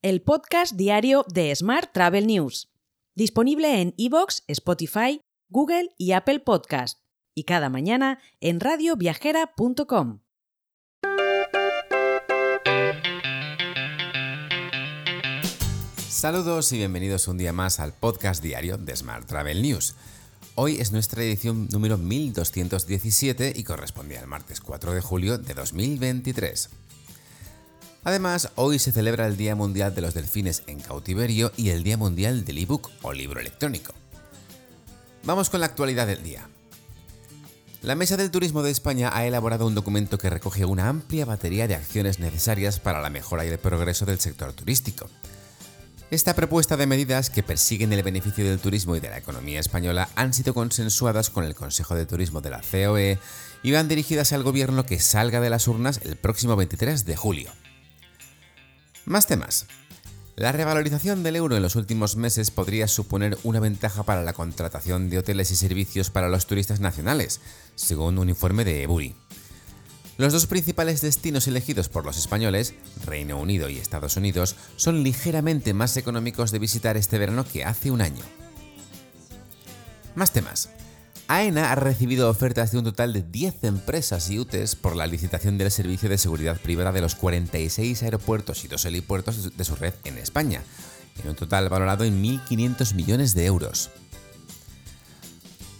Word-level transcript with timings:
el 0.00 0.22
podcast 0.22 0.76
diario 0.76 1.24
de 1.34 1.52
Smart 1.56 1.92
Travel 1.92 2.28
News, 2.28 2.70
disponible 3.16 3.80
en 3.80 3.94
iVoox, 3.96 4.42
Spotify, 4.46 5.20
Google 5.48 5.88
y 5.98 6.12
Apple 6.12 6.38
Podcast, 6.38 7.00
y 7.34 7.42
cada 7.44 7.68
mañana 7.68 8.20
en 8.40 8.60
radioviajera.com. 8.60 10.20
Saludos 16.08 16.72
y 16.72 16.76
bienvenidos 16.76 17.26
un 17.26 17.38
día 17.38 17.52
más 17.52 17.80
al 17.80 17.92
podcast 17.92 18.40
diario 18.40 18.76
de 18.78 18.94
Smart 18.94 19.26
Travel 19.26 19.62
News. 19.62 19.96
Hoy 20.54 20.76
es 20.76 20.92
nuestra 20.92 21.24
edición 21.24 21.68
número 21.72 21.98
1217 21.98 23.52
y 23.56 23.64
corresponde 23.64 24.16
al 24.16 24.28
martes 24.28 24.60
4 24.60 24.94
de 24.94 25.00
julio 25.00 25.38
de 25.38 25.54
2023. 25.54 26.70
Además, 28.08 28.48
hoy 28.54 28.78
se 28.78 28.90
celebra 28.90 29.26
el 29.26 29.36
Día 29.36 29.54
Mundial 29.54 29.94
de 29.94 30.00
los 30.00 30.14
Delfines 30.14 30.62
en 30.66 30.80
Cautiverio 30.80 31.52
y 31.58 31.68
el 31.68 31.82
Día 31.82 31.98
Mundial 31.98 32.42
del 32.46 32.56
ebook 32.56 32.88
o 33.02 33.12
libro 33.12 33.38
electrónico. 33.38 33.92
Vamos 35.24 35.50
con 35.50 35.60
la 35.60 35.66
actualidad 35.66 36.06
del 36.06 36.22
día. 36.22 36.48
La 37.82 37.96
Mesa 37.96 38.16
del 38.16 38.30
Turismo 38.30 38.62
de 38.62 38.70
España 38.70 39.10
ha 39.12 39.26
elaborado 39.26 39.66
un 39.66 39.74
documento 39.74 40.16
que 40.16 40.30
recoge 40.30 40.64
una 40.64 40.88
amplia 40.88 41.26
batería 41.26 41.68
de 41.68 41.74
acciones 41.74 42.18
necesarias 42.18 42.80
para 42.80 43.02
la 43.02 43.10
mejora 43.10 43.44
y 43.44 43.48
el 43.48 43.58
progreso 43.58 44.06
del 44.06 44.20
sector 44.20 44.54
turístico. 44.54 45.10
Esta 46.10 46.34
propuesta 46.34 46.78
de 46.78 46.86
medidas 46.86 47.28
que 47.28 47.42
persiguen 47.42 47.92
el 47.92 48.02
beneficio 48.02 48.42
del 48.42 48.58
turismo 48.58 48.96
y 48.96 49.00
de 49.00 49.10
la 49.10 49.18
economía 49.18 49.60
española 49.60 50.08
han 50.14 50.32
sido 50.32 50.54
consensuadas 50.54 51.28
con 51.28 51.44
el 51.44 51.54
Consejo 51.54 51.94
de 51.94 52.06
Turismo 52.06 52.40
de 52.40 52.48
la 52.48 52.62
COE 52.62 53.18
y 53.62 53.72
van 53.72 53.86
dirigidas 53.86 54.32
al 54.32 54.44
gobierno 54.44 54.86
que 54.86 54.98
salga 54.98 55.40
de 55.40 55.50
las 55.50 55.68
urnas 55.68 56.00
el 56.04 56.16
próximo 56.16 56.56
23 56.56 57.04
de 57.04 57.14
julio. 57.14 57.52
Más 59.08 59.26
temas. 59.26 59.66
La 60.36 60.52
revalorización 60.52 61.22
del 61.22 61.36
euro 61.36 61.56
en 61.56 61.62
los 61.62 61.76
últimos 61.76 62.16
meses 62.16 62.50
podría 62.50 62.86
suponer 62.86 63.38
una 63.42 63.58
ventaja 63.58 64.02
para 64.02 64.22
la 64.22 64.34
contratación 64.34 65.08
de 65.08 65.16
hoteles 65.16 65.50
y 65.50 65.56
servicios 65.56 66.10
para 66.10 66.28
los 66.28 66.46
turistas 66.46 66.80
nacionales, 66.80 67.40
según 67.74 68.18
un 68.18 68.28
informe 68.28 68.66
de 68.66 68.82
EBURI. 68.82 69.14
Los 70.18 70.34
dos 70.34 70.46
principales 70.46 71.00
destinos 71.00 71.46
elegidos 71.46 71.88
por 71.88 72.04
los 72.04 72.18
españoles, 72.18 72.74
Reino 73.06 73.40
Unido 73.40 73.70
y 73.70 73.78
Estados 73.78 74.18
Unidos, 74.18 74.56
son 74.76 75.02
ligeramente 75.02 75.72
más 75.72 75.96
económicos 75.96 76.50
de 76.50 76.58
visitar 76.58 76.98
este 76.98 77.16
verano 77.16 77.46
que 77.50 77.64
hace 77.64 77.90
un 77.90 78.02
año. 78.02 78.24
Más 80.16 80.32
temas. 80.32 80.68
AENA 81.28 81.70
ha 81.70 81.74
recibido 81.74 82.30
ofertas 82.30 82.72
de 82.72 82.78
un 82.78 82.84
total 82.84 83.12
de 83.12 83.22
10 83.22 83.64
empresas 83.64 84.30
y 84.30 84.38
UTES 84.38 84.76
por 84.76 84.96
la 84.96 85.06
licitación 85.06 85.58
del 85.58 85.70
servicio 85.70 86.08
de 86.08 86.16
seguridad 86.16 86.58
privada 86.58 86.90
de 86.90 87.02
los 87.02 87.14
46 87.14 88.02
aeropuertos 88.02 88.64
y 88.64 88.68
dos 88.68 88.86
helipuertos 88.86 89.54
de 89.54 89.64
su 89.64 89.76
red 89.76 89.92
en 90.04 90.16
España, 90.16 90.62
en 91.22 91.28
un 91.28 91.36
total 91.36 91.68
valorado 91.68 92.04
en 92.04 92.22
1.500 92.22 92.94
millones 92.94 93.34
de 93.34 93.44
euros. 93.44 93.90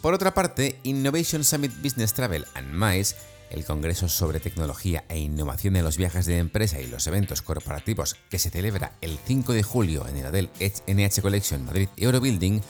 Por 0.03 0.13
otra 0.13 0.35
parte, 0.35 0.79
Innovation 0.83 1.43
Summit 1.43 1.73
Business 1.81 2.13
Travel 2.13 2.45
and 2.53 2.71
MICE 2.71 3.15
el 3.49 3.65
Congreso 3.65 4.07
sobre 4.07 4.39
Tecnología 4.39 5.05
e 5.09 5.17
Innovación 5.17 5.75
en 5.75 5.83
los 5.83 5.97
Viajes 5.97 6.25
de 6.25 6.37
Empresa 6.37 6.79
y 6.79 6.87
los 6.87 7.07
Eventos 7.07 7.41
Corporativos 7.41 8.15
que 8.29 8.39
se 8.39 8.49
celebra 8.49 8.93
el 9.01 9.17
5 9.25 9.53
de 9.53 9.63
julio 9.63 10.07
en 10.07 10.17
el 10.17 10.27
Hotel 10.27 10.49
NH 10.87 11.21
Collection 11.21 11.65
Madrid 11.65 11.89
Eurobuilding, 11.97 12.61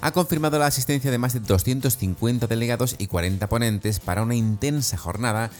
ha 0.00 0.12
confirmado 0.12 0.58
la 0.58 0.66
asistencia 0.66 1.10
de 1.10 1.18
más 1.18 1.32
de 1.32 1.40
250 1.40 2.46
delegados 2.46 2.96
y 2.98 3.06
40 3.06 3.48
ponentes 3.48 4.00
para 4.00 4.22
una 4.22 4.34
intensa 4.34 4.96
jornada 4.96 5.50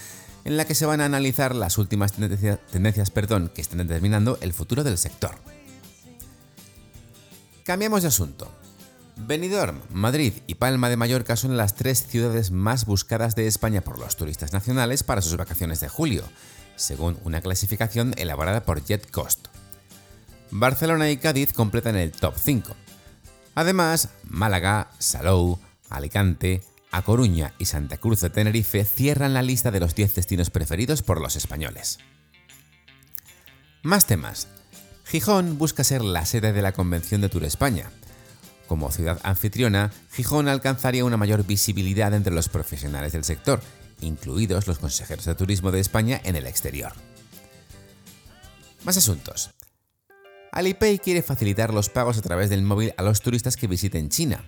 en 0.45 0.57
la 0.57 0.65
que 0.65 0.75
se 0.75 0.87
van 0.87 1.01
a 1.01 1.05
analizar 1.05 1.55
las 1.55 1.79
últimas 1.79 2.13
tendencias, 2.13 3.11
perdón, 3.11 3.51
que 3.55 3.61
están 3.61 3.79
determinando 3.79 4.39
el 4.41 4.53
futuro 4.53 4.85
del 4.85 4.99
sector. 4.99 5.37
Cambiamos 7.65 8.03
de 8.03 8.09
asunto. 8.09 8.51
Benidorm, 9.17 9.81
Madrid 9.93 10.33
y 10.47 10.55
Palma 10.55 10.89
de 10.89 10.97
Mallorca 10.97 11.37
son 11.37 11.59
las 11.59 11.75
tres 11.75 12.07
ciudades 12.07 12.51
más 12.51 12.87
buscadas 12.87 13.35
de 13.35 13.47
España 13.47 13.83
por 13.83 13.99
los 13.99 14.17
turistas 14.17 14.55
nacionales 14.55 15.03
para 15.03 15.21
sus 15.21 15.37
vacaciones 15.37 15.81
de 15.81 15.91
julio, 15.91 16.25
según 16.77 17.19
una 17.25 17.43
clasificación 17.43 18.15
elaborada 18.17 18.63
por 18.63 18.83
JetCost. 18.83 19.49
Barcelona 20.51 21.11
y 21.11 21.19
Cádiz 21.19 21.53
completan 21.53 21.97
el 21.97 22.13
top 22.13 22.35
5. 22.39 22.75
Además, 23.55 24.11
Málaga, 24.25 24.91
Salou, 24.99 25.59
Alicante, 25.89 26.63
A 26.93 27.03
Coruña 27.03 27.55
y 27.59 27.67
Santa 27.67 27.99
Cruz 27.99 28.21
de 28.21 28.31
Tenerife 28.31 28.85
cierran 28.85 29.35
la 29.35 29.43
lista 29.43 29.71
de 29.71 29.81
los 29.81 29.95
10 29.95 30.15
destinos 30.15 30.51
preferidos 30.51 31.03
por 31.03 31.21
los 31.21 31.37
españoles. 31.37 31.99
Más 33.83 34.07
temas. 34.07 34.49
Gijón 35.05 35.59
busca 35.59 35.85
ser 35.85 36.03
la 36.03 36.27
sede 36.27 36.53
de 36.53 36.63
la 36.63 36.73
Convención 36.73 37.21
de 37.21 37.29
Tour 37.29 37.45
España. 37.45 37.91
Como 38.69 38.93
ciudad 38.93 39.19
anfitriona, 39.25 39.91
Gijón 40.13 40.49
alcanzaría 40.49 41.05
una 41.05 41.17
mayor 41.17 41.45
visibilidad 41.45 42.15
entre 42.15 42.33
los 42.33 42.49
profesionales 42.49 43.13
del 43.13 43.25
sector, 43.25 43.61
incluidos 44.01 44.69
los 44.69 44.79
consejeros 44.79 45.25
de 45.25 45.35
turismo 45.35 45.73
de 45.73 45.81
España 45.81 46.21
en 46.25 46.37
el 46.37 46.47
exterior. 46.47 46.93
Más 48.85 48.97
asuntos. 48.97 49.51
Alipay 50.53 50.99
quiere 50.99 51.23
facilitar 51.23 51.73
los 51.73 51.89
pagos 51.89 52.19
a 52.19 52.23
través 52.23 52.51
del 52.51 52.63
móvil 52.63 52.93
a 52.97 53.03
los 53.03 53.21
turistas 53.21 53.57
que 53.57 53.69
visiten 53.69 54.09
China. 54.09 54.45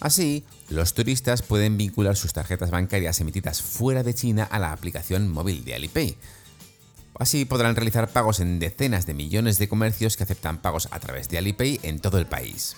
Así, 0.00 0.44
los 0.68 0.94
turistas 0.94 1.42
pueden 1.42 1.76
vincular 1.76 2.16
sus 2.16 2.32
tarjetas 2.32 2.70
bancarias 2.70 3.20
emitidas 3.20 3.62
fuera 3.62 4.02
de 4.02 4.14
China 4.14 4.48
a 4.50 4.58
la 4.58 4.72
aplicación 4.72 5.30
móvil 5.30 5.64
de 5.64 5.74
Alipay. 5.74 6.16
Así 7.18 7.44
podrán 7.44 7.76
realizar 7.76 8.08
pagos 8.08 8.40
en 8.40 8.58
decenas 8.58 9.06
de 9.06 9.14
millones 9.14 9.58
de 9.58 9.68
comercios 9.68 10.16
que 10.16 10.22
aceptan 10.22 10.58
pagos 10.58 10.88
a 10.90 11.00
través 11.00 11.28
de 11.28 11.38
Alipay 11.38 11.80
en 11.82 12.00
todo 12.00 12.18
el 12.18 12.26
país. 12.26 12.76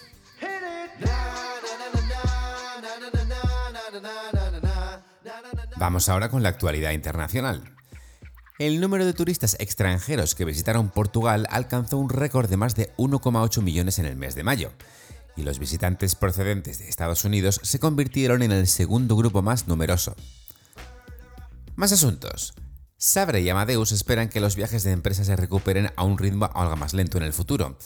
Vamos 5.76 6.08
ahora 6.08 6.28
con 6.28 6.42
la 6.42 6.48
actualidad 6.48 6.92
internacional. 6.92 7.72
El 8.62 8.80
número 8.80 9.04
de 9.04 9.12
turistas 9.12 9.56
extranjeros 9.58 10.36
que 10.36 10.44
visitaron 10.44 10.88
Portugal 10.88 11.48
alcanzó 11.50 11.98
un 11.98 12.08
récord 12.08 12.48
de 12.48 12.56
más 12.56 12.76
de 12.76 12.94
1,8 12.96 13.60
millones 13.60 13.98
en 13.98 14.06
el 14.06 14.14
mes 14.14 14.36
de 14.36 14.44
mayo, 14.44 14.70
y 15.36 15.42
los 15.42 15.58
visitantes 15.58 16.14
procedentes 16.14 16.78
de 16.78 16.88
Estados 16.88 17.24
Unidos 17.24 17.58
se 17.64 17.80
convirtieron 17.80 18.40
en 18.40 18.52
el 18.52 18.68
segundo 18.68 19.16
grupo 19.16 19.42
más 19.42 19.66
numeroso. 19.66 20.14
Más 21.74 21.90
asuntos. 21.90 22.54
Sabre 22.96 23.40
y 23.40 23.48
Amadeus 23.48 23.90
esperan 23.90 24.28
que 24.28 24.38
los 24.38 24.54
viajes 24.54 24.84
de 24.84 24.92
empresas 24.92 25.26
se 25.26 25.34
recuperen 25.34 25.90
a 25.96 26.04
un 26.04 26.16
ritmo 26.16 26.48
algo 26.54 26.76
más 26.76 26.94
lento 26.94 27.18
en 27.18 27.24
el 27.24 27.32
futuro, 27.32 27.76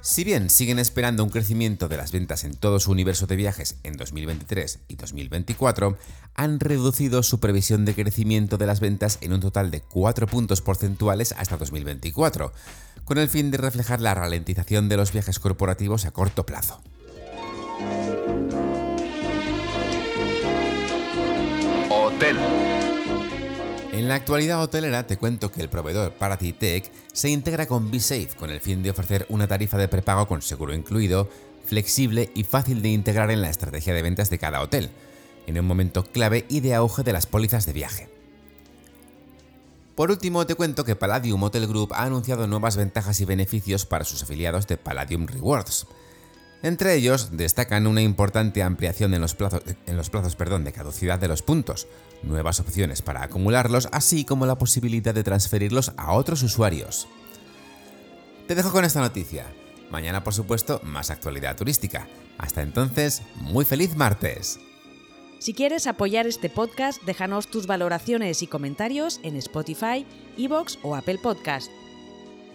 si 0.00 0.24
bien 0.24 0.50
siguen 0.50 0.78
esperando 0.78 1.24
un 1.24 1.30
crecimiento 1.30 1.88
de 1.88 1.96
las 1.96 2.12
ventas 2.12 2.44
en 2.44 2.54
todo 2.54 2.80
su 2.80 2.92
universo 2.92 3.26
de 3.26 3.36
viajes 3.36 3.76
en 3.82 3.96
2023 3.96 4.80
y 4.88 4.96
2024, 4.96 5.98
han 6.34 6.60
reducido 6.60 7.22
su 7.22 7.40
previsión 7.40 7.84
de 7.84 7.94
crecimiento 7.94 8.58
de 8.58 8.66
las 8.66 8.80
ventas 8.80 9.18
en 9.20 9.32
un 9.32 9.40
total 9.40 9.70
de 9.70 9.80
4 9.80 10.26
puntos 10.26 10.60
porcentuales 10.60 11.34
hasta 11.36 11.56
2024, 11.56 12.52
con 13.04 13.18
el 13.18 13.28
fin 13.28 13.50
de 13.50 13.58
reflejar 13.58 14.00
la 14.00 14.14
ralentización 14.14 14.88
de 14.88 14.96
los 14.96 15.12
viajes 15.12 15.38
corporativos 15.38 16.04
a 16.04 16.12
corto 16.12 16.46
plazo. 16.46 16.80
Hotel. 21.90 22.36
En 23.98 24.06
la 24.06 24.14
actualidad 24.14 24.62
hotelera 24.62 25.08
te 25.08 25.16
cuento 25.16 25.50
que 25.50 25.60
el 25.60 25.68
proveedor 25.68 26.12
Paratitech 26.12 26.88
se 27.12 27.30
integra 27.30 27.66
con 27.66 27.90
BeSafe 27.90 28.36
con 28.36 28.48
el 28.48 28.60
fin 28.60 28.80
de 28.80 28.90
ofrecer 28.90 29.26
una 29.28 29.48
tarifa 29.48 29.76
de 29.76 29.88
prepago 29.88 30.28
con 30.28 30.40
seguro 30.40 30.72
incluido, 30.72 31.28
flexible 31.64 32.30
y 32.36 32.44
fácil 32.44 32.80
de 32.80 32.90
integrar 32.90 33.32
en 33.32 33.42
la 33.42 33.50
estrategia 33.50 33.92
de 33.94 34.02
ventas 34.02 34.30
de 34.30 34.38
cada 34.38 34.62
hotel, 34.62 34.90
en 35.48 35.58
un 35.58 35.66
momento 35.66 36.04
clave 36.04 36.46
y 36.48 36.60
de 36.60 36.76
auge 36.76 37.02
de 37.02 37.12
las 37.12 37.26
pólizas 37.26 37.66
de 37.66 37.72
viaje. 37.72 38.08
Por 39.96 40.12
último, 40.12 40.46
te 40.46 40.54
cuento 40.54 40.84
que 40.84 40.94
Palladium 40.94 41.42
Hotel 41.42 41.66
Group 41.66 41.92
ha 41.92 42.04
anunciado 42.04 42.46
nuevas 42.46 42.76
ventajas 42.76 43.20
y 43.20 43.24
beneficios 43.24 43.84
para 43.84 44.04
sus 44.04 44.22
afiliados 44.22 44.68
de 44.68 44.76
Palladium 44.76 45.26
Rewards. 45.26 45.88
Entre 46.62 46.94
ellos 46.94 47.30
destacan 47.32 47.88
una 47.88 48.02
importante 48.02 48.62
ampliación 48.62 49.14
en 49.14 49.20
los 49.20 49.34
plazos, 49.34 49.62
de 49.64 50.72
caducidad 50.72 51.18
de 51.18 51.28
los 51.28 51.42
puntos, 51.42 51.88
nuevas 52.22 52.60
opciones 52.60 53.02
para 53.02 53.22
acumularlos, 53.22 53.88
así 53.92 54.24
como 54.24 54.46
la 54.46 54.58
posibilidad 54.58 55.14
de 55.14 55.24
transferirlos 55.24 55.92
a 55.96 56.12
otros 56.12 56.42
usuarios. 56.42 57.08
Te 58.46 58.54
dejo 58.54 58.72
con 58.72 58.84
esta 58.84 59.00
noticia. 59.00 59.46
Mañana, 59.90 60.24
por 60.24 60.34
supuesto, 60.34 60.80
más 60.84 61.10
actualidad 61.10 61.56
turística. 61.56 62.08
Hasta 62.38 62.62
entonces, 62.62 63.22
muy 63.36 63.64
feliz 63.64 63.96
martes. 63.96 64.60
Si 65.38 65.54
quieres 65.54 65.86
apoyar 65.86 66.26
este 66.26 66.50
podcast, 66.50 67.02
déjanos 67.04 67.48
tus 67.48 67.66
valoraciones 67.66 68.42
y 68.42 68.46
comentarios 68.46 69.20
en 69.22 69.36
Spotify, 69.36 70.04
Evox 70.36 70.78
o 70.82 70.96
Apple 70.96 71.18
Podcast. 71.22 71.70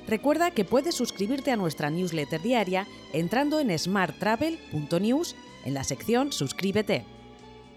Recuerda 0.08 0.52
que 0.52 0.66
puedes 0.66 0.96
suscribirte 0.96 1.52
a 1.52 1.56
nuestra 1.56 1.90
newsletter 1.90 2.42
diaria 2.42 2.88
entrando 3.14 3.60
en 3.60 3.78
smarttravel.news 3.78 5.36
en 5.66 5.74
la 5.74 5.84
sección 5.86 6.34
Suscríbete. 6.34 7.06